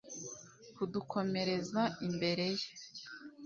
kudukomereza 0.75 1.81
imbere 2.07 2.45
ye 2.57 2.65